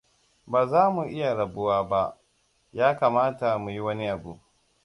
[0.51, 2.03] Baza mu iya rabuwa ba.
[2.77, 4.33] Ya kamata muyi wani abu.